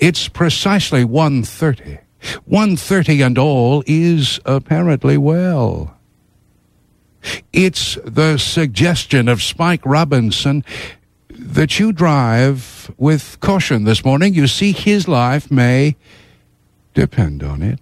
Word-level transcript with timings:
It's 0.00 0.28
precisely 0.28 1.04
1.30. 1.04 1.98
1.30 2.50 3.26
and 3.26 3.38
all 3.38 3.84
is 3.86 4.40
apparently 4.46 5.18
well. 5.18 5.96
It's 7.52 7.98
the 8.04 8.38
suggestion 8.38 9.28
of 9.28 9.42
Spike 9.42 9.84
Robinson 9.84 10.64
that 11.28 11.78
you 11.78 11.92
drive 11.92 12.90
with 12.96 13.38
caution 13.40 13.84
this 13.84 14.04
morning. 14.04 14.32
You 14.32 14.46
see, 14.46 14.72
his 14.72 15.06
life 15.06 15.50
may 15.50 15.96
depend 16.94 17.42
on 17.42 17.62
it. 17.62 17.78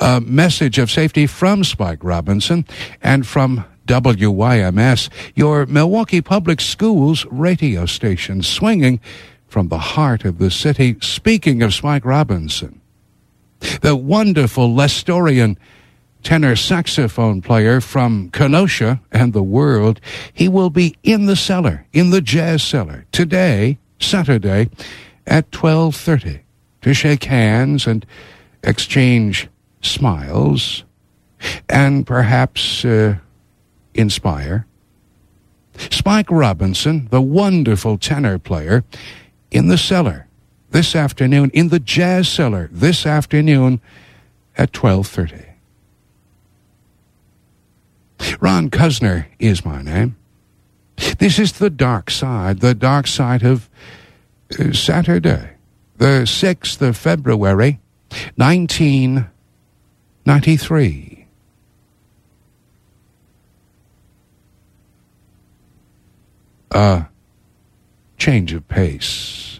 A 0.00 0.20
message 0.20 0.78
of 0.78 0.90
safety 0.90 1.28
from 1.28 1.62
Spike 1.62 2.02
Robinson 2.02 2.66
and 3.00 3.24
from 3.24 3.64
WYMS, 3.86 5.08
your 5.36 5.66
Milwaukee 5.66 6.20
Public 6.20 6.60
Schools 6.60 7.24
radio 7.26 7.86
station, 7.86 8.42
swinging 8.42 9.00
from 9.48 9.68
the 9.68 9.78
heart 9.78 10.24
of 10.24 10.38
the 10.38 10.50
city. 10.50 10.96
Speaking 11.00 11.62
of 11.62 11.74
Spike 11.74 12.04
Robinson, 12.04 12.80
the 13.80 13.96
wonderful 13.96 14.68
Lestorian 14.68 15.56
tenor 16.22 16.56
saxophone 16.56 17.40
player 17.40 17.80
from 17.80 18.30
Kenosha 18.30 19.00
and 19.10 19.32
the 19.32 19.42
world, 19.42 20.00
he 20.32 20.48
will 20.48 20.70
be 20.70 20.96
in 21.02 21.26
the 21.26 21.36
cellar, 21.36 21.86
in 21.92 22.10
the 22.10 22.20
jazz 22.20 22.62
cellar, 22.62 23.06
today, 23.12 23.78
Saturday, 23.98 24.68
at 25.26 25.50
12.30 25.50 26.40
to 26.82 26.94
shake 26.94 27.24
hands 27.24 27.86
and 27.86 28.04
exchange 28.62 29.48
smiles 29.82 30.84
and 31.68 32.06
perhaps 32.06 32.84
uh, 32.84 33.16
inspire. 33.94 34.66
Spike 35.90 36.30
Robinson, 36.30 37.08
the 37.10 37.20
wonderful 37.20 37.98
tenor 37.98 38.38
player, 38.38 38.84
in 39.50 39.68
the 39.68 39.78
cellar 39.78 40.26
this 40.70 40.94
afternoon, 40.94 41.50
in 41.54 41.68
the 41.68 41.80
jazz 41.80 42.28
cellar 42.28 42.68
this 42.70 43.06
afternoon 43.06 43.80
at 44.56 44.72
12.30. 44.72 45.46
Ron 48.40 48.70
Cuzner 48.70 49.26
is 49.38 49.64
my 49.64 49.80
name. 49.82 50.16
This 51.18 51.38
is 51.38 51.52
the 51.52 51.70
dark 51.70 52.10
side, 52.10 52.58
the 52.60 52.74
dark 52.74 53.06
side 53.06 53.44
of 53.44 53.70
uh, 54.58 54.72
Saturday, 54.72 55.52
the 55.96 56.24
6th 56.24 56.82
of 56.82 56.96
February, 56.96 57.78
1993. 58.36 61.26
A 66.70 67.06
change 68.18 68.52
of 68.52 68.66
pace. 68.66 69.57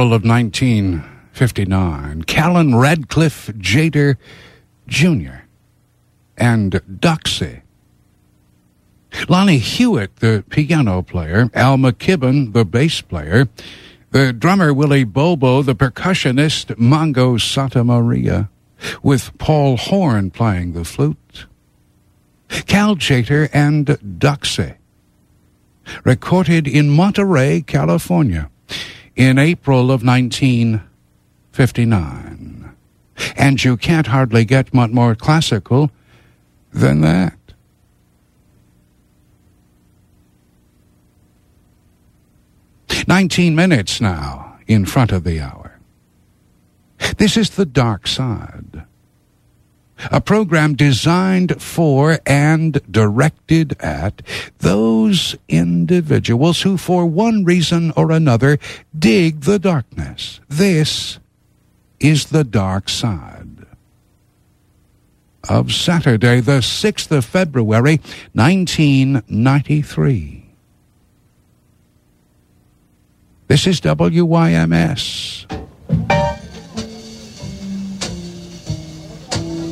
April 0.00 0.14
of 0.14 0.24
1959, 0.24 2.22
Callen 2.22 2.80
Radcliffe 2.80 3.48
Tjader 3.48 4.16
Jr. 4.88 5.44
and 6.38 6.72
Doxy. 6.72 7.60
Lonnie 9.28 9.58
Hewitt, 9.58 10.16
the 10.16 10.42
piano 10.48 11.02
player, 11.02 11.50
Al 11.52 11.76
McKibben, 11.76 12.54
the 12.54 12.64
bass 12.64 13.02
player, 13.02 13.50
the 14.10 14.32
drummer 14.32 14.72
Willie 14.72 15.04
Bobo, 15.04 15.60
the 15.60 15.74
percussionist 15.74 16.74
Mongo 16.76 17.36
Santamaria, 17.36 18.48
with 19.02 19.36
Paul 19.36 19.76
Horn 19.76 20.30
playing 20.30 20.72
the 20.72 20.86
flute. 20.86 21.44
Cal 22.48 22.96
Tjader 22.96 23.50
and 23.52 23.86
Doxy. 23.86 24.76
Recorded 26.04 26.66
in 26.66 26.88
Monterey, 26.88 27.60
California 27.60 28.50
in 29.20 29.38
April 29.38 29.90
of 29.90 30.02
1959. 30.02 32.74
And 33.36 33.62
you 33.62 33.76
can't 33.76 34.06
hardly 34.06 34.46
get 34.46 34.72
much 34.72 34.92
more 34.92 35.14
classical 35.14 35.90
than 36.72 37.02
that. 37.02 37.34
Nineteen 43.06 43.54
minutes 43.54 44.00
now 44.00 44.56
in 44.66 44.86
front 44.86 45.12
of 45.12 45.24
the 45.24 45.38
hour. 45.38 45.78
This 47.18 47.36
is 47.36 47.50
the 47.50 47.66
dark 47.66 48.06
side. 48.06 48.84
A 50.10 50.20
program 50.20 50.74
designed 50.74 51.62
for 51.62 52.18
and 52.24 52.80
directed 52.90 53.76
at 53.80 54.22
those 54.58 55.36
individuals 55.48 56.62
who, 56.62 56.76
for 56.76 57.06
one 57.06 57.44
reason 57.44 57.92
or 57.96 58.10
another, 58.10 58.58
dig 58.96 59.42
the 59.42 59.58
darkness. 59.58 60.40
This 60.48 61.18
is 61.98 62.26
the 62.26 62.44
dark 62.44 62.88
side. 62.88 63.48
Of 65.48 65.72
Saturday, 65.72 66.40
the 66.40 66.60
6th 66.60 67.10
of 67.10 67.24
February, 67.24 68.00
1993. 68.34 70.44
This 73.48 73.66
is 73.66 73.80
WYMS. 73.80 75.46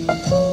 Thank 0.08 0.30
you. 0.30 0.47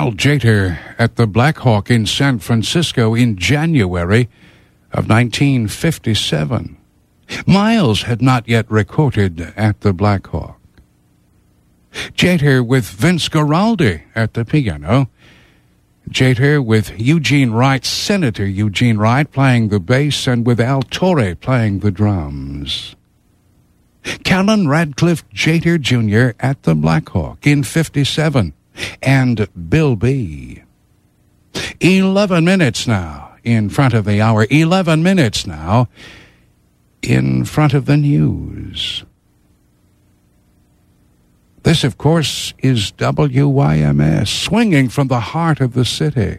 Cal 0.00 0.12
Tjader 0.12 0.78
at 0.98 1.16
the 1.16 1.26
Blackhawk 1.26 1.90
in 1.90 2.06
San 2.06 2.38
Francisco 2.38 3.14
in 3.14 3.36
January 3.36 4.30
of 4.92 5.10
1957. 5.10 6.78
Miles 7.46 8.04
had 8.04 8.22
not 8.22 8.48
yet 8.48 8.64
recorded 8.70 9.52
at 9.58 9.82
the 9.82 9.92
Blackhawk. 9.92 10.58
Tjader 11.92 12.66
with 12.66 12.88
Vince 12.88 13.28
Guaraldi 13.28 14.00
at 14.14 14.32
the 14.32 14.46
piano. 14.46 15.10
Tjader 16.08 16.64
with 16.64 16.98
Eugene 16.98 17.50
Wright, 17.50 17.84
Senator 17.84 18.46
Eugene 18.46 18.96
Wright 18.96 19.30
playing 19.30 19.68
the 19.68 19.80
bass 19.80 20.26
and 20.26 20.46
with 20.46 20.60
Al 20.60 20.80
Torre 20.80 21.34
playing 21.34 21.80
the 21.80 21.90
drums. 21.90 22.96
Callen 24.02 24.66
Radcliffe 24.66 25.28
Tjader 25.28 25.78
Jr. 25.78 26.34
at 26.40 26.62
the 26.62 26.74
Blackhawk 26.74 27.46
in 27.46 27.62
57 27.62 28.54
and 29.02 29.48
Bill 29.68 29.96
B. 29.96 30.62
11 31.80 32.44
minutes 32.44 32.86
now 32.86 33.36
in 33.42 33.68
front 33.70 33.94
of 33.94 34.04
the 34.04 34.20
hour. 34.20 34.46
11 34.50 35.02
minutes 35.02 35.46
now 35.46 35.88
in 37.02 37.44
front 37.44 37.74
of 37.74 37.86
the 37.86 37.96
news. 37.96 39.04
This, 41.62 41.84
of 41.84 41.98
course, 41.98 42.54
is 42.58 42.92
WYMS, 42.92 44.28
swinging 44.28 44.88
from 44.88 45.08
the 45.08 45.20
heart 45.20 45.60
of 45.60 45.74
the 45.74 45.84
city. 45.84 46.38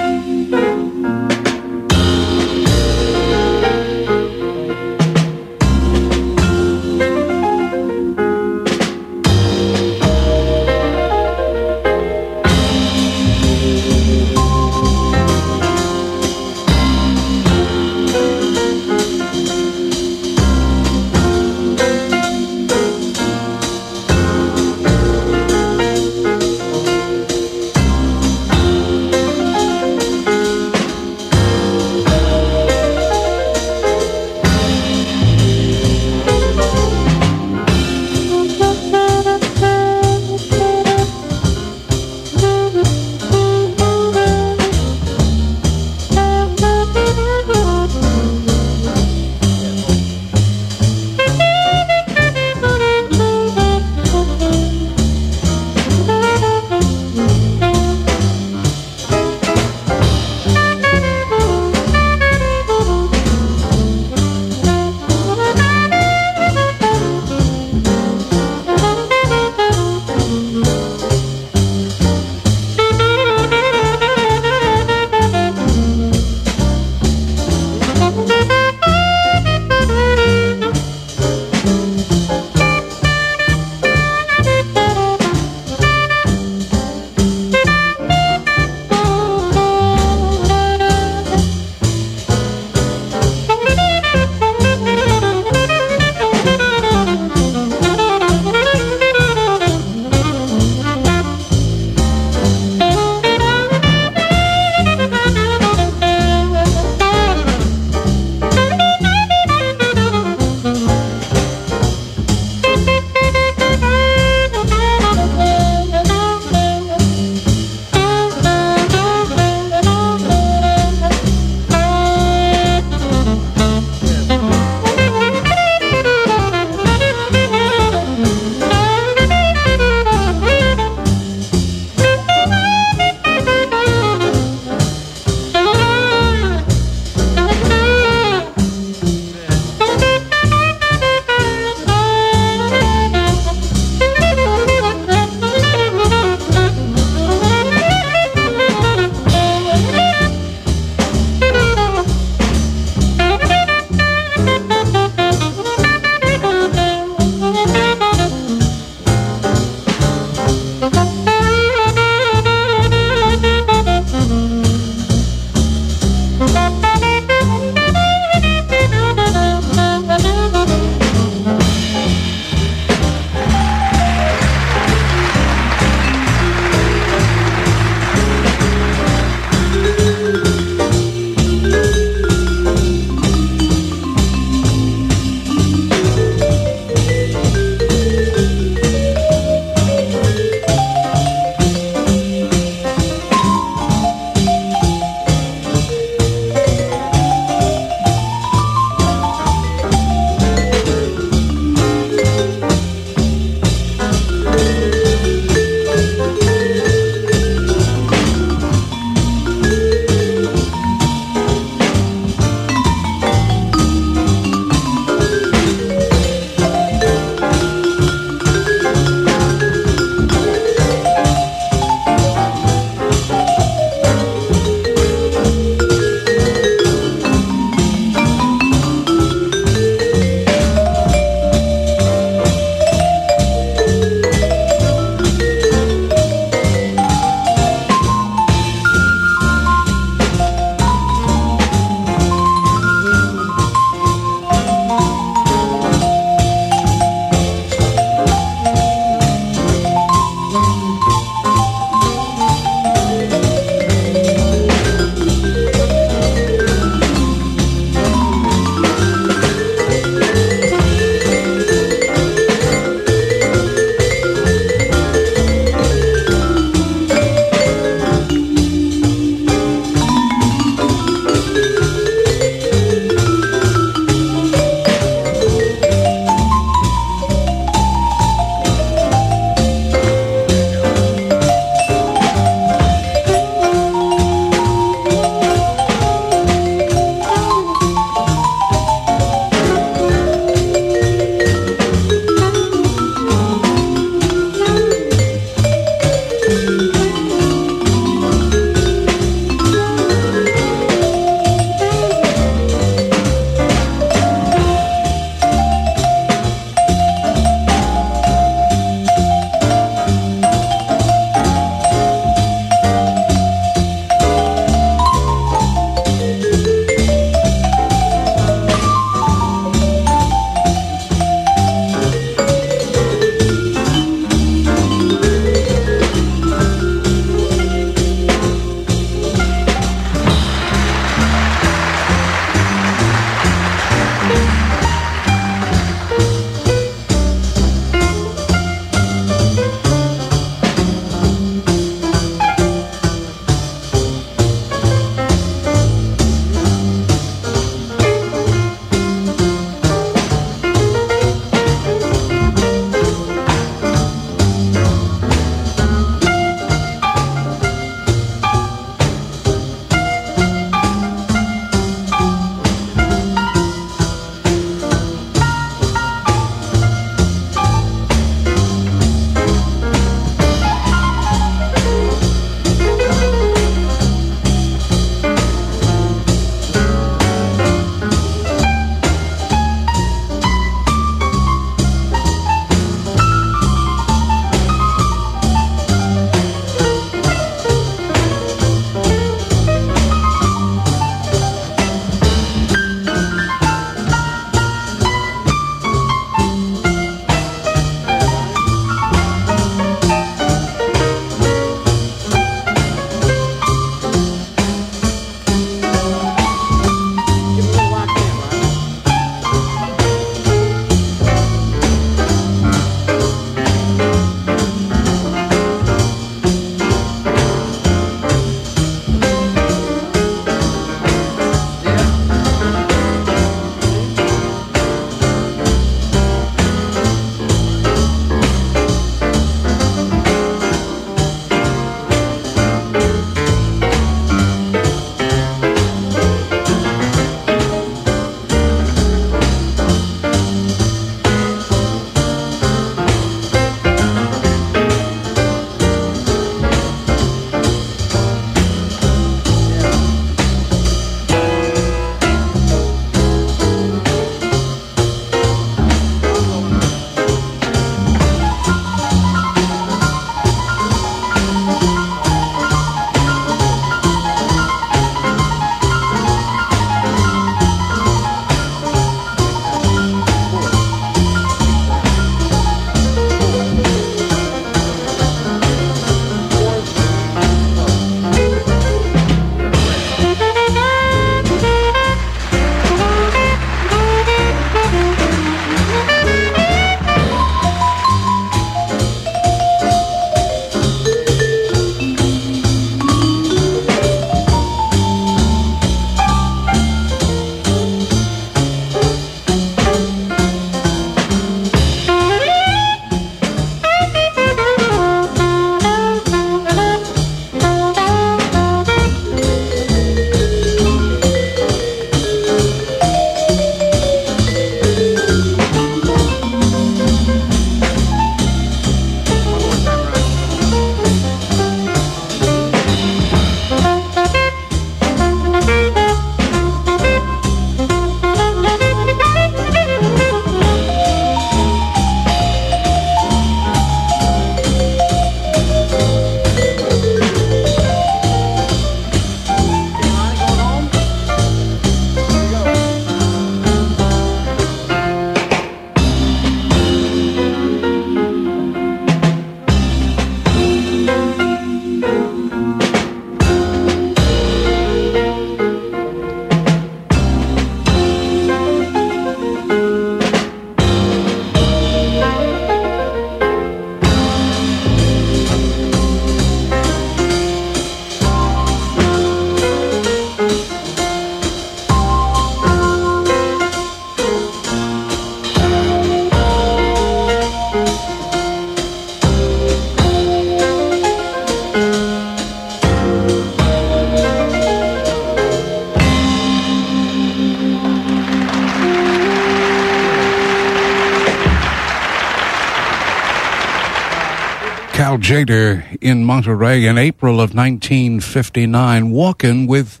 Tjader 595.34 595.98
in 596.00 596.22
Monterey 596.22 596.86
in 596.86 596.96
April 596.96 597.40
of 597.40 597.56
1959, 597.56 599.10
walking 599.10 599.66
with 599.66 600.00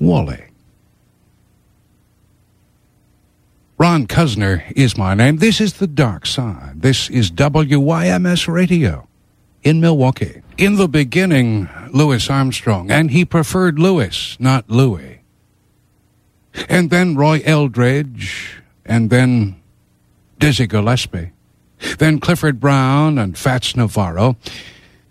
Wally. 0.00 0.46
Ron 3.78 4.08
Cuzner 4.08 4.72
is 4.74 4.98
my 4.98 5.14
name. 5.14 5.36
This 5.36 5.60
is 5.60 5.74
The 5.74 5.86
Dark 5.86 6.26
Side. 6.26 6.82
This 6.82 7.08
is 7.08 7.30
WYMS 7.30 8.52
Radio 8.52 9.06
in 9.62 9.80
Milwaukee. 9.80 10.42
In 10.56 10.74
the 10.74 10.88
beginning, 10.88 11.68
Louis 11.92 12.28
Armstrong, 12.28 12.90
and 12.90 13.12
he 13.12 13.24
preferred 13.24 13.78
Louis, 13.78 14.36
not 14.40 14.68
Louis. 14.68 15.20
And 16.68 16.90
then 16.90 17.14
Roy 17.14 17.42
Eldridge, 17.44 18.60
and 18.84 19.08
then 19.08 19.62
Dizzy 20.40 20.66
Gillespie. 20.66 21.30
Then 21.98 22.20
Clifford 22.20 22.60
Brown 22.60 23.18
and 23.18 23.36
Fats 23.36 23.76
Navarro, 23.76 24.36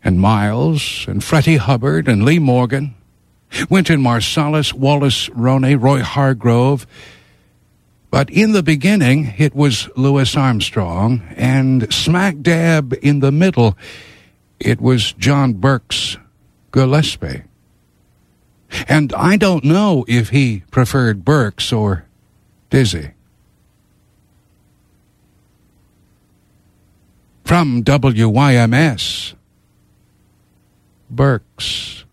and 0.04 0.20
Miles, 0.20 1.06
and 1.08 1.24
Freddie 1.24 1.58
Hubbard, 1.58 2.08
and 2.08 2.24
Lee 2.24 2.40
Morgan, 2.40 2.96
Wynton 3.70 4.02
Marsalis, 4.02 4.74
Wallace 4.74 5.30
Roney, 5.30 5.76
Roy 5.76 6.02
Hargrove, 6.02 6.86
but 8.10 8.30
in 8.30 8.54
the 8.54 8.64
beginning, 8.64 9.34
it 9.38 9.54
was 9.54 9.90
Louis 9.96 10.36
Armstrong, 10.36 11.22
and 11.36 11.92
smack 11.94 12.40
dab 12.42 12.96
in 13.02 13.20
the 13.20 13.32
middle, 13.32 13.78
it 14.60 14.80
was 14.80 15.12
John 15.14 15.54
Birks 15.54 16.18
Gillespie. 16.72 17.44
And 18.88 19.14
I 19.14 19.38
don't 19.38 19.64
know 19.64 20.06
if 20.08 20.30
he 20.30 20.64
preferred 20.72 21.26
Birks 21.26 21.72
or 21.72 22.06
Dizzy. 22.70 23.12
From 27.48 27.82
WYMS, 27.82 29.34
Burks. 31.10 32.04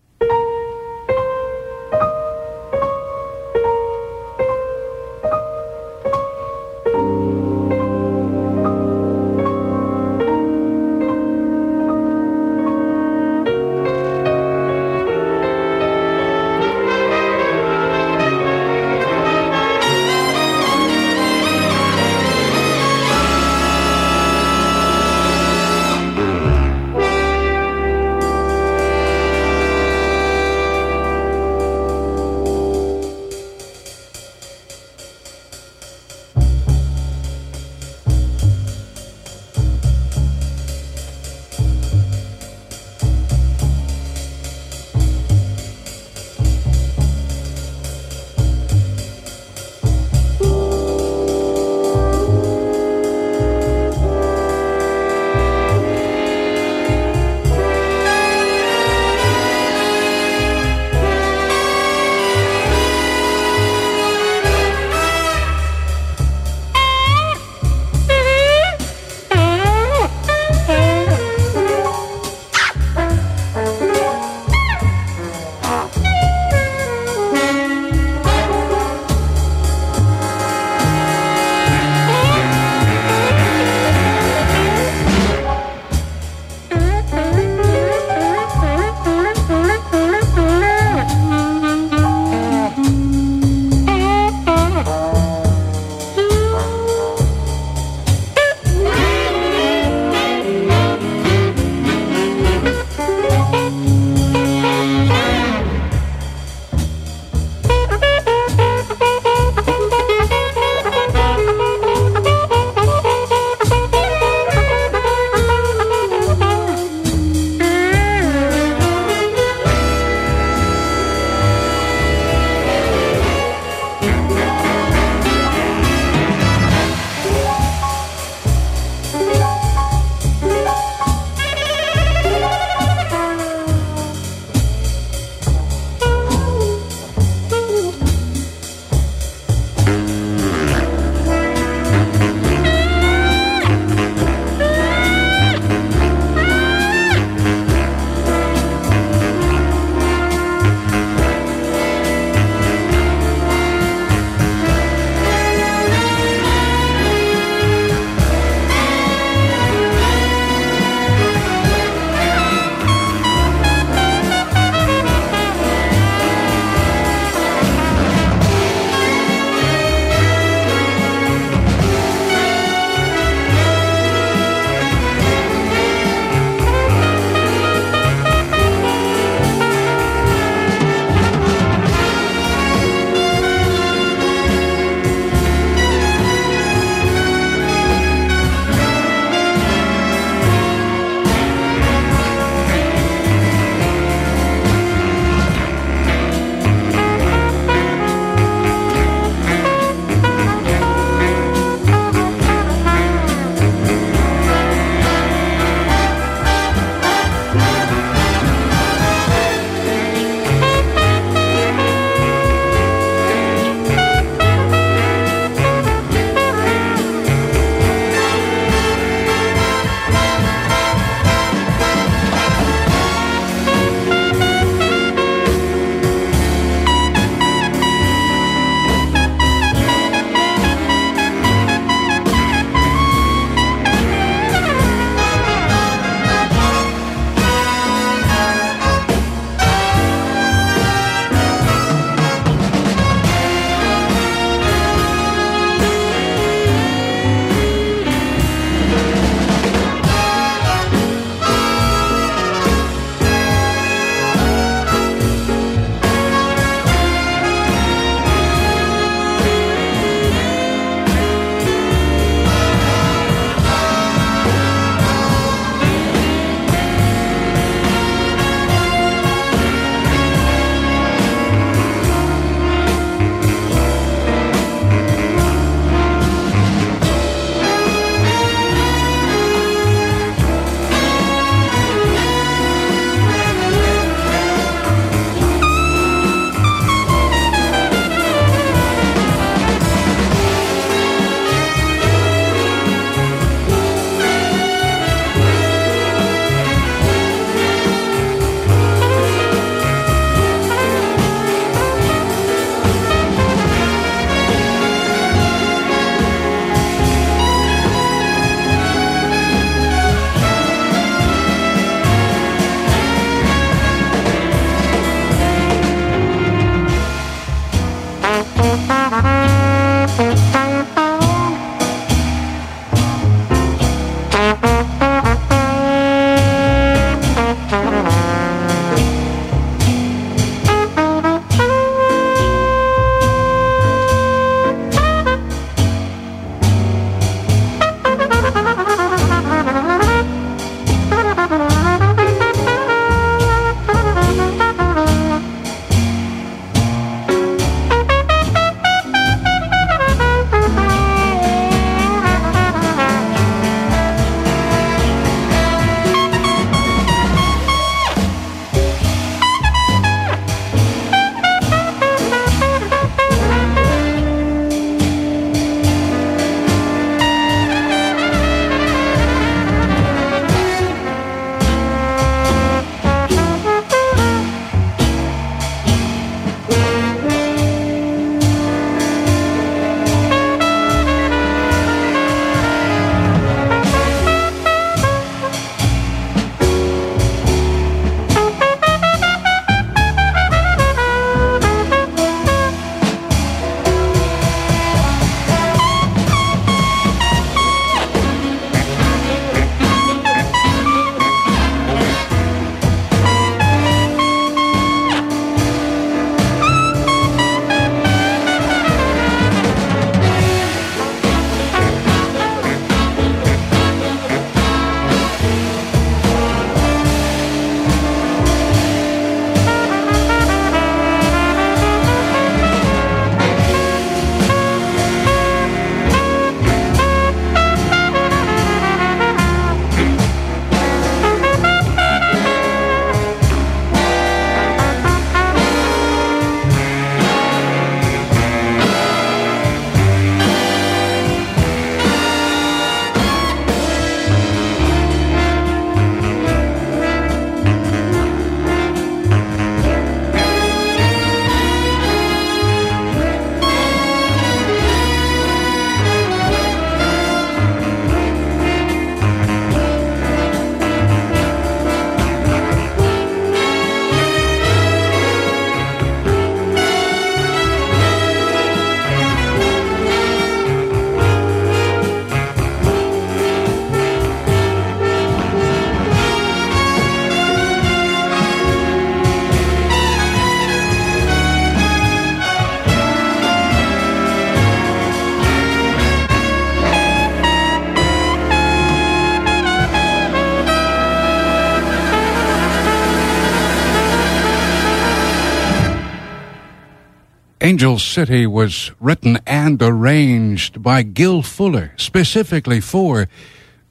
Angel 497.61 497.99
City 497.99 498.45
was 498.45 498.91
written 498.99 499.39
and 499.47 499.81
arranged 499.81 500.83
by 500.83 501.03
Gil 501.03 501.41
Fuller 501.41 501.93
specifically 501.95 502.81
for 502.81 503.29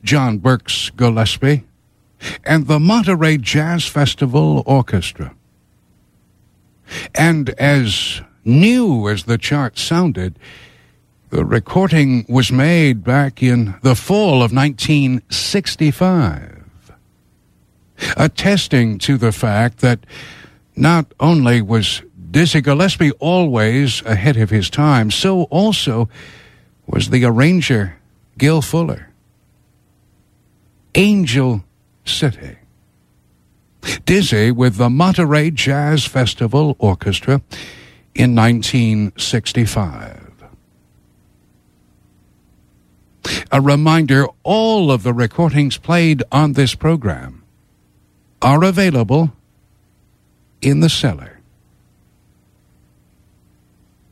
John 0.03 0.37
Birks 0.39 0.91
Gillespie 0.91 1.65
and 2.45 2.67
the 2.67 2.79
Monterey 2.79 3.39
Jazz 3.39 3.87
Festival 3.87 4.63
Orchestra. 4.67 5.35
And 7.15 7.49
as 7.51 8.21
new 8.45 9.09
as 9.09 9.25
the 9.25 9.39
chart 9.39 9.79
sounded, 9.79 10.39
the 11.31 11.45
recording 11.45 12.27
was 12.29 12.53
made 12.53 13.03
back 13.03 13.43
in 13.43 13.77
the 13.83 13.95
fall 13.95 14.43
of 14.43 14.53
1965, 14.53 16.63
attesting 18.17 18.99
to 18.99 19.17
the 19.17 19.33
fact 19.33 19.79
that 19.79 20.01
not 20.77 21.07
only 21.19 21.63
was 21.63 22.03
Dizzy 22.35 22.61
Gillespie 22.63 23.13
always 23.21 24.03
ahead 24.03 24.37
of 24.37 24.51
his 24.51 24.69
time, 24.69 25.13
so 25.13 25.45
also 25.45 26.09
was 26.85 27.11
the 27.11 27.25
arranger 27.25 27.95
Gil 28.37 28.61
Fuller. 28.61 29.11
Angel 30.97 31.63
City. 32.05 32.57
Dizzy 34.05 34.51
with 34.51 34.79
the 34.79 34.91
Monterey 34.91 35.53
Jazz 35.53 36.07
Festival 36.07 36.75
Orchestra 36.81 37.41
in 38.17 38.35
1965. 38.35 40.33
A 43.53 43.61
reminder 43.61 44.27
all 44.43 44.91
of 44.91 45.05
the 45.05 45.13
recordings 45.13 45.77
played 45.77 46.25
on 46.33 46.55
this 46.55 46.75
program 46.75 47.45
are 48.43 48.65
available 48.65 49.31
in 50.61 50.81
the 50.81 50.89
cellar. 50.89 51.34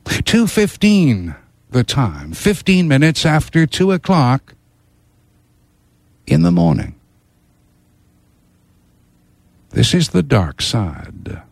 2.15 0.05 1.36
the 1.70 1.84
time, 1.84 2.32
15 2.32 2.86
minutes 2.86 3.24
after 3.24 3.66
2 3.66 3.92
o'clock 3.92 4.55
in 6.26 6.42
the 6.42 6.53
morning. 6.53 6.94
This 9.70 9.94
is 9.94 10.11
the 10.11 10.22
dark 10.22 10.61
side. 10.61 11.42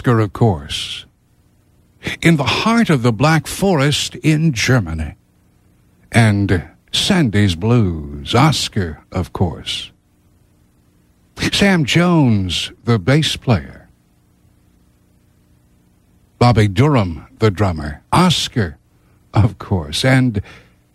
Oscar, 0.00 0.20
of 0.20 0.32
course. 0.32 1.04
In 2.22 2.38
the 2.38 2.64
heart 2.64 2.88
of 2.88 3.02
the 3.02 3.12
Black 3.12 3.46
Forest 3.46 4.14
in 4.14 4.54
Germany. 4.54 5.16
And 6.10 6.70
Sandy's 6.90 7.54
Blues, 7.54 8.34
Oscar, 8.34 9.04
of 9.12 9.34
course. 9.34 9.90
Sam 11.52 11.84
Jones, 11.84 12.72
the 12.84 12.98
bass 12.98 13.36
player. 13.36 13.90
Bobby 16.38 16.66
Durham, 16.66 17.26
the 17.38 17.50
drummer. 17.50 18.02
Oscar, 18.10 18.78
of 19.34 19.58
course. 19.58 20.02
And 20.02 20.40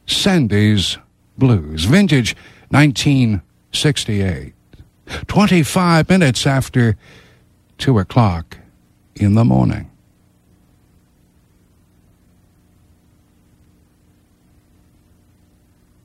Sandy's 0.07 0.97
Blues, 1.37 1.83
vintage 1.85 2.35
1968. 2.69 4.53
25 5.27 6.09
minutes 6.09 6.47
after 6.47 6.97
2 7.77 7.99
o'clock 7.99 8.57
in 9.15 9.35
the 9.35 9.45
morning. 9.45 9.89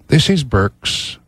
This 0.09 0.29
is 0.29 0.43
Burke's 0.43 1.20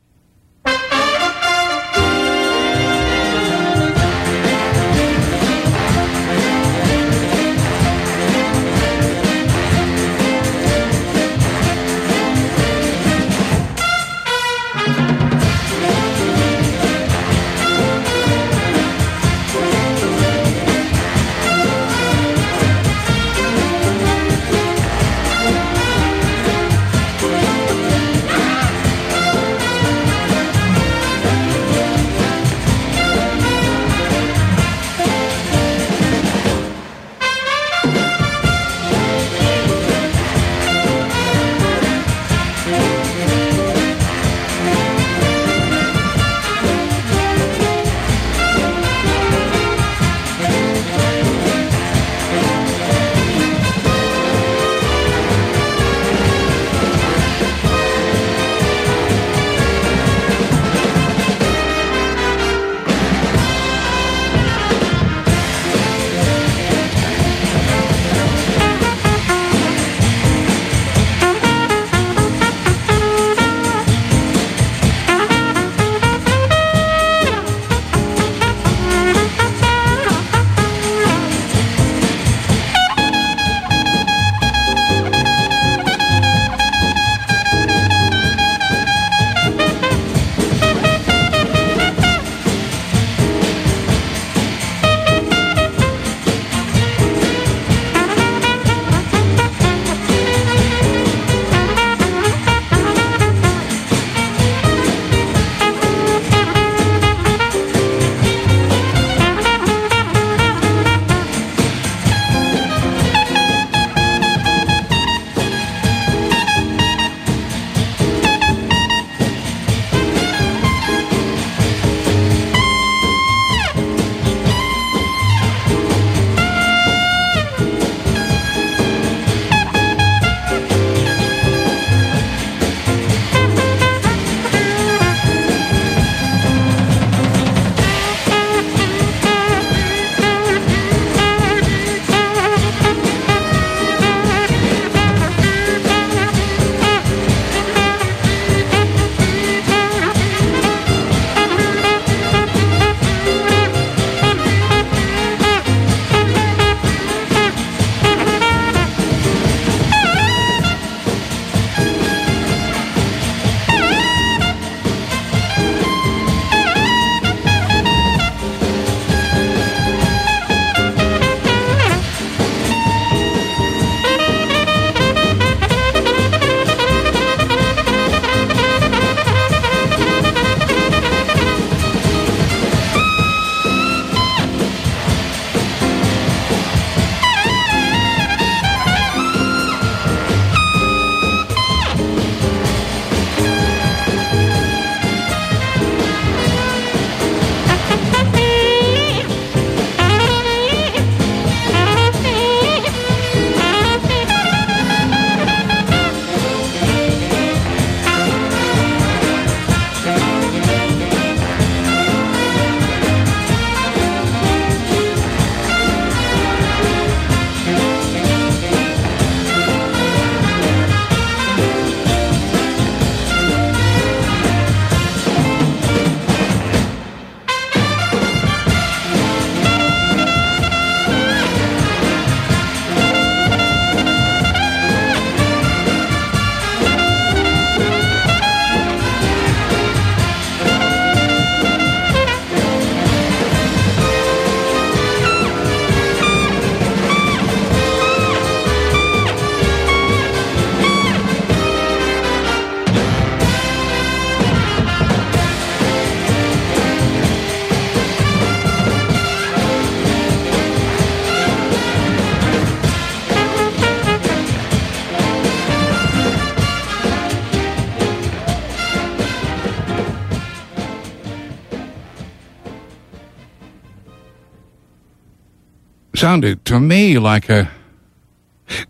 sounded 276.33 276.64
to 276.64 276.80
me 276.80 277.18
like 277.18 277.51
a 277.51 277.70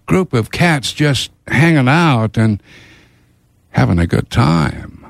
group 0.07 0.32
of 0.32 0.53
cats 0.53 0.93
just 0.93 1.32
hanging 1.49 1.88
out 1.88 2.38
and 2.38 2.62
having 3.70 3.99
a 3.99 4.07
good 4.07 4.30
time. 4.30 5.05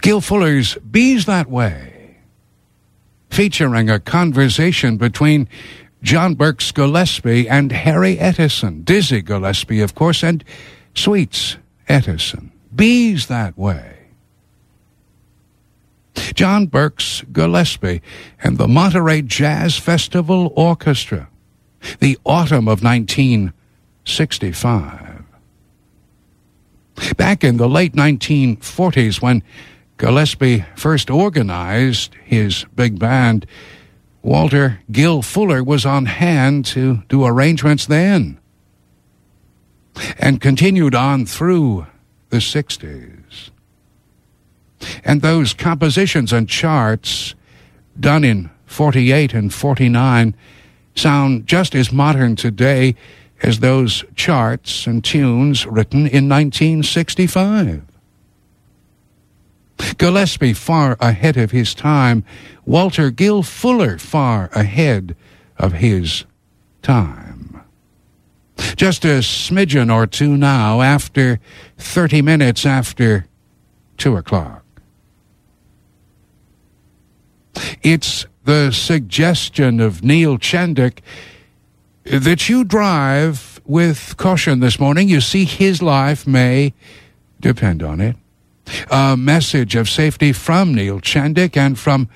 Gil 0.00 0.20
Fuller's 0.20 0.76
Be's 0.88 1.26
That 1.26 1.50
Way, 1.50 2.18
featuring 3.28 3.90
a 3.90 3.98
conversation 3.98 4.96
between 4.96 5.48
John 6.00 6.36
Birks 6.36 6.70
Gillespie 6.70 7.48
and 7.48 7.72
Harry 7.72 8.20
Edison, 8.20 8.84
Dizzy 8.84 9.20
Gillespie, 9.20 9.80
of 9.80 9.96
course, 9.96 10.22
and 10.22 10.44
Sweets 10.94 11.56
Edison. 11.88 12.52
Be's 12.72 13.26
That 13.26 13.58
Way. 13.58 13.97
John 16.34 16.66
Birks 16.66 17.22
Gillespie 17.32 18.02
and 18.42 18.58
the 18.58 18.68
Monterey 18.68 19.22
Jazz 19.22 19.76
Festival 19.76 20.52
Orchestra, 20.56 21.28
the 22.00 22.18
autumn 22.24 22.66
of 22.68 22.82
1965. 22.82 25.22
Back 27.16 27.44
in 27.44 27.58
the 27.58 27.68
late 27.68 27.94
1940s, 27.94 29.22
when 29.22 29.44
Gillespie 29.96 30.64
first 30.76 31.10
organized 31.10 32.16
his 32.24 32.64
big 32.74 32.98
band, 32.98 33.46
Walter 34.22 34.80
Gil 34.90 35.22
Fuller 35.22 35.62
was 35.62 35.86
on 35.86 36.06
hand 36.06 36.64
to 36.66 37.04
do 37.08 37.24
arrangements 37.24 37.86
then 37.86 38.40
and 40.18 40.40
continued 40.40 40.94
on 40.94 41.26
through 41.26 41.86
the 42.30 42.38
60s. 42.38 43.17
And 45.04 45.22
those 45.22 45.54
compositions 45.54 46.32
and 46.32 46.48
charts 46.48 47.34
done 47.98 48.24
in 48.24 48.50
48 48.66 49.34
and 49.34 49.52
49 49.52 50.34
sound 50.94 51.46
just 51.46 51.74
as 51.74 51.92
modern 51.92 52.36
today 52.36 52.94
as 53.42 53.60
those 53.60 54.04
charts 54.14 54.86
and 54.86 55.04
tunes 55.04 55.66
written 55.66 56.00
in 56.00 56.28
1965. 56.28 57.82
Gillespie 59.96 60.52
far 60.52 60.96
ahead 61.00 61.36
of 61.36 61.52
his 61.52 61.74
time, 61.74 62.24
Walter 62.66 63.10
Gil 63.10 63.42
Fuller 63.42 63.98
far 63.98 64.50
ahead 64.52 65.16
of 65.56 65.74
his 65.74 66.24
time. 66.82 67.62
Just 68.76 69.04
a 69.04 69.18
smidgen 69.18 69.92
or 69.92 70.06
two 70.06 70.36
now 70.36 70.80
after 70.80 71.38
30 71.78 72.22
minutes 72.22 72.66
after 72.66 73.26
2 73.98 74.16
o'clock. 74.16 74.64
It's 77.82 78.26
the 78.44 78.72
suggestion 78.72 79.80
of 79.80 80.02
Neil 80.02 80.38
Chendick 80.38 81.00
that 82.04 82.48
you 82.48 82.64
drive 82.64 83.60
with 83.64 84.16
caution 84.16 84.60
this 84.60 84.80
morning. 84.80 85.08
You 85.08 85.20
see, 85.20 85.44
his 85.44 85.82
life 85.82 86.26
may 86.26 86.72
depend 87.40 87.82
on 87.82 88.00
it. 88.00 88.16
A 88.90 89.16
message 89.16 89.74
of 89.76 89.88
safety 89.88 90.32
from 90.32 90.74
Neil 90.74 91.00
Chendick 91.00 91.56
and 91.56 91.78
from 91.78 92.08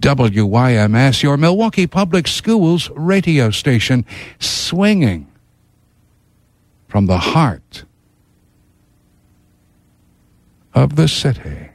WYMS, 0.00 1.22
your 1.22 1.36
Milwaukee 1.36 1.86
Public 1.86 2.26
Schools 2.26 2.90
radio 2.90 3.50
station, 3.50 4.04
swinging 4.40 5.28
from 6.88 7.06
the 7.06 7.18
heart 7.18 7.84
of 10.74 10.96
the 10.96 11.08
city. 11.08 11.71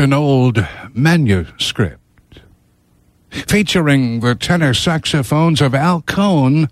An 0.00 0.12
old 0.12 0.64
manuscript 0.94 2.40
featuring 3.30 4.20
the 4.20 4.36
tenor 4.36 4.72
saxophones 4.72 5.60
of 5.60 5.74
Al 5.74 6.02
Cohn 6.02 6.68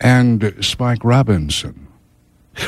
and 0.00 0.54
Spike 0.60 1.02
Robinson. 1.02 1.88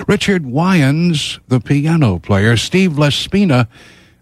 Richard 0.09 0.45
Wyands, 0.45 1.39
the 1.47 1.61
piano 1.61 2.19
player, 2.19 2.57
Steve 2.57 2.93
LaSpina, 2.93 3.69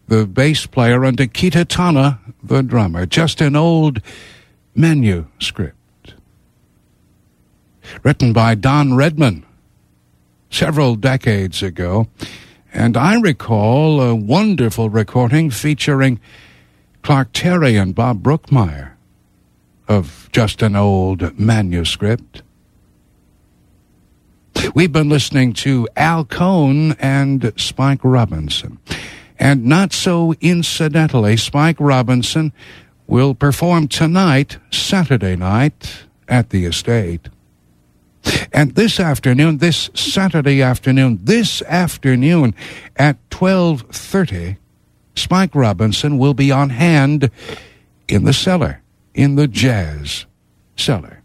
the 0.06 0.26
bass 0.26 0.66
player, 0.66 1.02
and 1.04 1.18
Akira 1.18 1.64
Tana, 1.64 2.20
the 2.42 2.62
drummer. 2.62 3.06
Just 3.06 3.40
an 3.40 3.56
old 3.56 4.02
manuscript. 4.74 6.12
Written 8.02 8.34
by 8.34 8.54
Don 8.54 8.94
Redman 8.94 9.46
several 10.50 10.94
decades 10.94 11.62
ago. 11.62 12.06
And 12.72 12.96
I 12.96 13.18
recall 13.18 14.00
a 14.00 14.14
wonderful 14.14 14.90
recording 14.90 15.50
featuring 15.50 16.20
Clark 17.02 17.30
Terry 17.32 17.76
and 17.76 17.94
Bob 17.94 18.22
Brookmeyer 18.22 18.92
of 19.88 20.28
just 20.32 20.60
an 20.60 20.76
old 20.76 21.38
manuscript. 21.38 22.42
We've 24.74 24.92
been 24.92 25.08
listening 25.08 25.54
to 25.54 25.88
Al 25.96 26.24
Cohn 26.24 26.92
and 26.98 27.52
Spike 27.56 28.00
Robinson. 28.02 28.78
And 29.38 29.64
not 29.64 29.92
so 29.92 30.34
incidentally, 30.40 31.36
Spike 31.36 31.78
Robinson 31.78 32.52
will 33.06 33.34
perform 33.34 33.88
tonight, 33.88 34.58
Saturday 34.70 35.36
night, 35.36 36.04
at 36.28 36.50
the 36.50 36.66
estate. 36.66 37.28
And 38.52 38.74
this 38.74 38.98
afternoon, 38.98 39.58
this 39.58 39.90
Saturday 39.94 40.62
afternoon, 40.62 41.20
this 41.22 41.62
afternoon 41.62 42.54
at 42.96 43.16
12:30, 43.30 44.56
Spike 45.14 45.54
Robinson 45.54 46.18
will 46.18 46.34
be 46.34 46.50
on 46.50 46.70
hand 46.70 47.30
in 48.08 48.24
the 48.24 48.32
cellar, 48.32 48.80
in 49.14 49.34
the 49.34 49.48
jazz 49.48 50.26
cellar. 50.76 51.22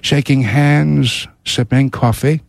Shaking 0.00 0.42
hands, 0.42 1.26
sipping 1.44 1.90
coffee, 1.90 2.42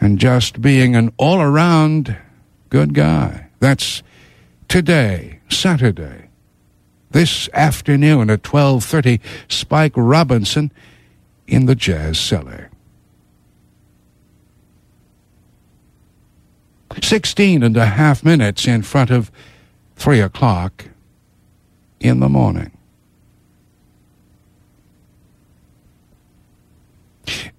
and 0.00 0.18
just 0.18 0.60
being 0.60 0.94
an 0.94 1.10
all-around 1.16 2.16
good 2.68 2.94
guy. 2.94 3.46
That's 3.60 4.02
today, 4.68 5.40
Saturday. 5.48 6.28
This 7.10 7.48
afternoon 7.54 8.28
at 8.28 8.42
12:30, 8.42 9.20
Spike 9.48 9.94
Robinson 9.96 10.70
in 11.48 11.66
the 11.66 11.74
jazz 11.74 12.20
cellar. 12.20 12.70
16 17.02 17.62
and 17.62 17.76
a 17.76 17.86
half 17.86 18.24
minutes 18.24 18.66
in 18.66 18.82
front 18.82 19.10
of 19.10 19.32
3 19.96 20.20
o'clock 20.20 20.84
in 22.00 22.20
the 22.20 22.28
morning. 22.28 22.70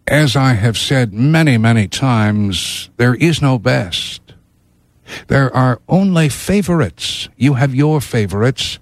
As 0.07 0.35
I 0.35 0.53
have 0.53 0.77
said 0.77 1.13
many, 1.13 1.57
many 1.57 1.87
times, 1.87 2.89
there 2.97 3.15
is 3.15 3.41
no 3.41 3.59
best. 3.59 4.21
There 5.27 5.55
are 5.55 5.81
only 5.87 6.29
favorites. 6.29 7.29
You 7.37 7.55
have 7.55 7.75
your 7.75 8.01
favorites. 8.01 8.79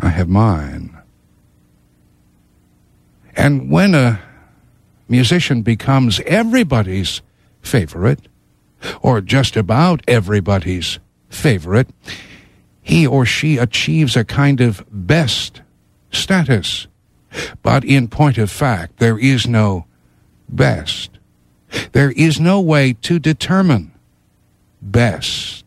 I 0.00 0.10
have 0.10 0.28
mine. 0.28 0.95
And 3.36 3.70
when 3.70 3.94
a 3.94 4.20
musician 5.08 5.62
becomes 5.62 6.20
everybody's 6.20 7.20
favorite, 7.60 8.28
or 9.02 9.20
just 9.20 9.56
about 9.56 10.02
everybody's 10.08 10.98
favorite, 11.28 11.88
he 12.82 13.06
or 13.06 13.26
she 13.26 13.58
achieves 13.58 14.16
a 14.16 14.24
kind 14.24 14.60
of 14.60 14.84
best 14.90 15.62
status. 16.10 16.86
But 17.62 17.84
in 17.84 18.08
point 18.08 18.38
of 18.38 18.50
fact, 18.50 18.98
there 18.98 19.18
is 19.18 19.46
no 19.46 19.86
best. 20.48 21.10
There 21.92 22.12
is 22.12 22.40
no 22.40 22.60
way 22.60 22.94
to 23.02 23.18
determine 23.18 23.92
best. 24.80 25.64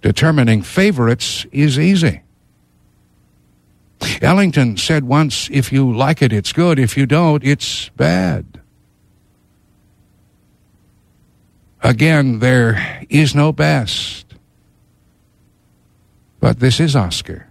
Determining 0.00 0.62
favorites 0.62 1.44
is 1.52 1.78
easy. 1.78 2.22
Ellington 4.22 4.76
said 4.76 5.04
once, 5.04 5.48
if 5.52 5.72
you 5.72 5.94
like 5.94 6.22
it, 6.22 6.32
it's 6.32 6.52
good. 6.52 6.78
If 6.78 6.96
you 6.96 7.06
don't, 7.06 7.44
it's 7.44 7.88
bad. 7.90 8.60
Again, 11.82 12.38
there 12.38 13.04
is 13.08 13.34
no 13.34 13.52
best. 13.52 14.26
But 16.38 16.60
this 16.60 16.80
is 16.80 16.96
Oscar. 16.96 17.49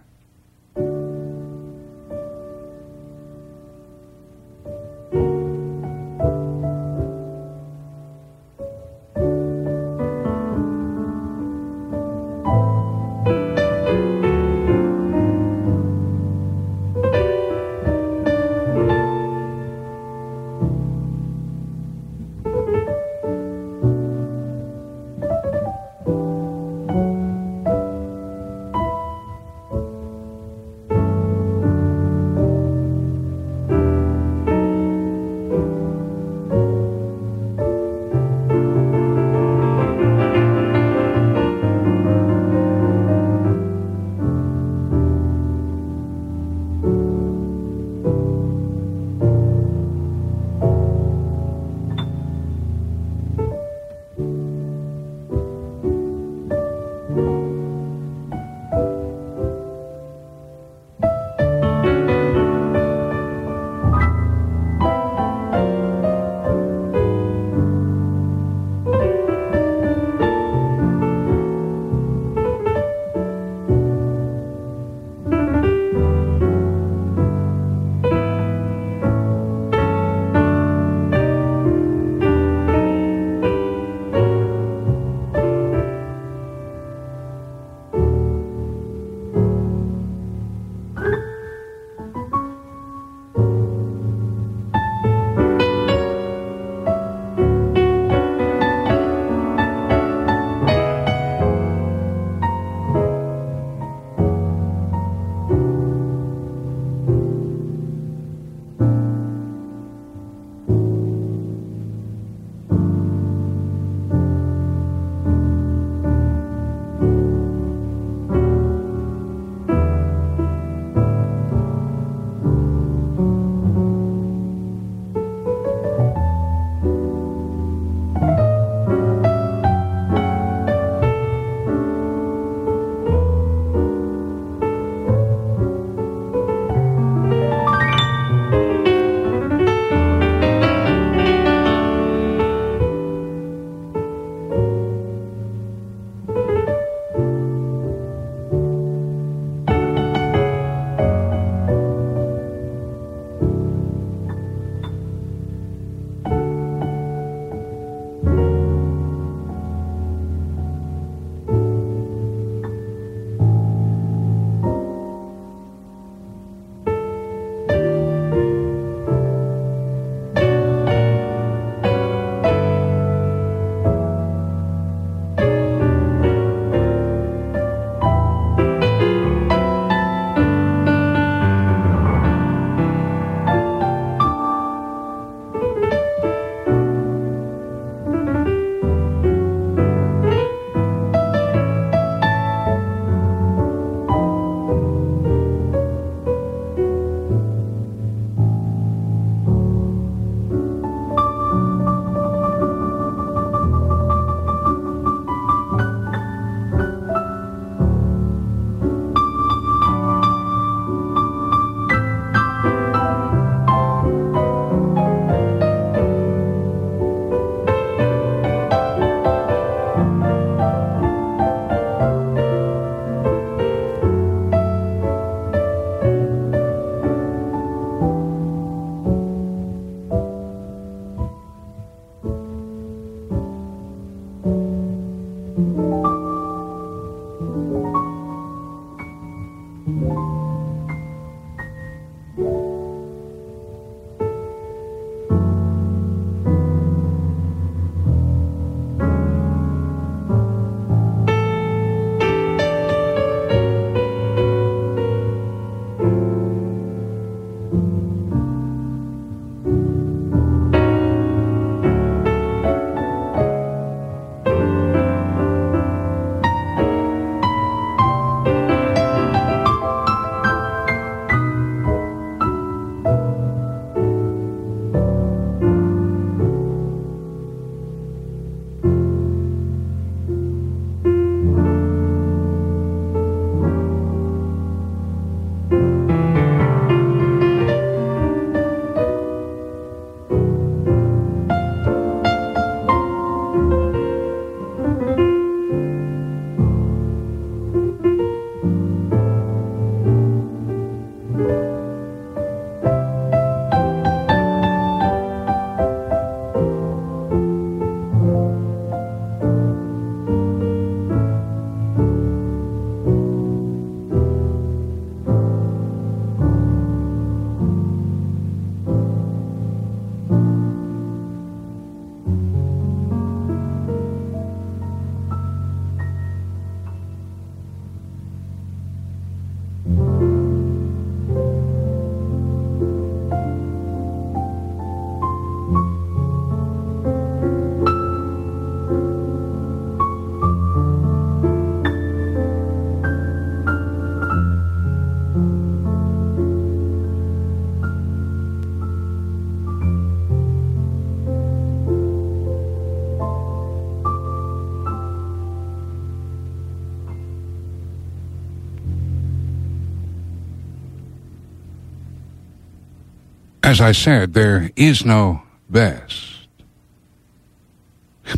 As 363.70 363.80
I 363.80 363.92
said, 363.92 364.34
there 364.34 364.72
is 364.74 365.04
no 365.04 365.42
best. 365.68 366.48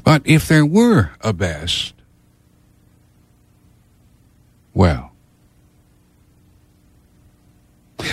But 0.04 0.20
if 0.26 0.46
there 0.46 0.66
were 0.66 1.12
a 1.22 1.32
best, 1.32 1.94
well, 4.74 5.12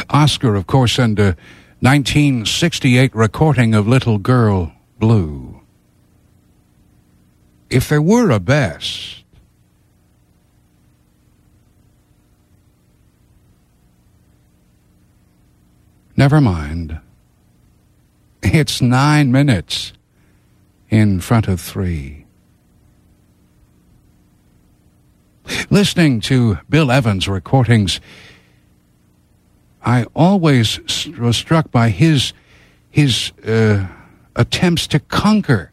Oscar, 0.09 0.55
of 0.55 0.65
course, 0.65 0.97
and 0.97 1.19
a 1.19 1.35
1968 1.81 3.13
recording 3.13 3.75
of 3.75 3.85
Little 3.85 4.17
Girl 4.17 4.71
Blue. 4.97 5.59
If 7.69 7.89
there 7.89 8.01
were 8.01 8.29
a 8.29 8.39
best, 8.39 9.25
never 16.15 16.39
mind. 16.39 17.01
It's 18.51 18.81
nine 18.81 19.31
minutes 19.31 19.93
in 20.89 21.19
front 21.19 21.47
of 21.47 21.61
three. 21.61 22.25
Listening 25.69 26.19
to 26.21 26.57
Bill 26.67 26.91
Evans' 26.91 27.27
recordings, 27.27 28.01
I 29.85 30.05
always 30.15 30.79
was 31.19 31.37
struck 31.37 31.71
by 31.71 31.89
his 31.89 32.33
his 32.89 33.31
uh, 33.45 33.87
attempts 34.35 34.87
to 34.87 34.99
conquer 34.99 35.71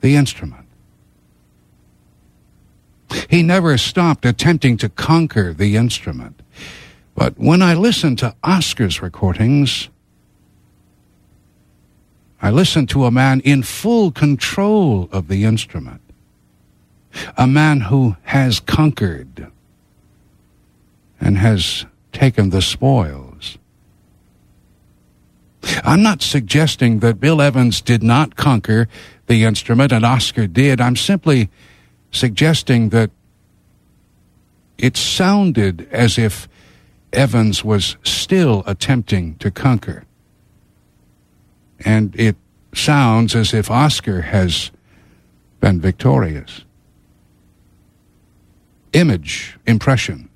the 0.00 0.16
instrument. 0.16 0.66
He 3.28 3.42
never 3.42 3.76
stopped 3.76 4.24
attempting 4.24 4.78
to 4.78 4.88
conquer 4.88 5.52
the 5.52 5.76
instrument. 5.76 6.40
But 7.14 7.38
when 7.38 7.60
I 7.60 7.74
listen 7.74 8.16
to 8.16 8.34
Oscar's 8.42 9.02
recordings, 9.02 9.90
I 12.40 12.50
listen 12.50 12.86
to 12.88 13.04
a 13.04 13.10
man 13.10 13.40
in 13.40 13.62
full 13.62 14.10
control 14.10 15.08
of 15.10 15.28
the 15.28 15.44
instrument, 15.44 16.00
a 17.36 17.46
man 17.46 17.80
who 17.80 18.16
has 18.24 18.60
conquered 18.60 19.50
and 21.20 21.38
has 21.38 21.86
taken 22.12 22.50
the 22.50 22.62
spoils. 22.62 23.58
I'm 25.82 26.02
not 26.02 26.22
suggesting 26.22 27.00
that 27.00 27.20
Bill 27.20 27.42
Evans 27.42 27.80
did 27.80 28.02
not 28.02 28.36
conquer 28.36 28.88
the 29.26 29.44
instrument 29.44 29.92
and 29.92 30.04
Oscar 30.04 30.46
did. 30.46 30.80
I'm 30.80 30.96
simply 30.96 31.50
suggesting 32.12 32.90
that 32.90 33.10
it 34.78 34.96
sounded 34.96 35.88
as 35.90 36.18
if 36.18 36.48
Evans 37.12 37.64
was 37.64 37.96
still 38.04 38.62
attempting 38.66 39.36
to 39.36 39.50
conquer. 39.50 40.05
And 41.84 42.18
it 42.18 42.36
sounds 42.74 43.34
as 43.34 43.52
if 43.54 43.70
Oscar 43.70 44.22
has 44.22 44.70
been 45.60 45.80
victorious. 45.80 46.62
Image, 48.92 49.58
impression 49.66 50.28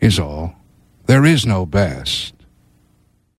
is 0.00 0.18
all. 0.18 0.54
There 1.06 1.24
is 1.24 1.46
no 1.46 1.64
best. 1.64 2.34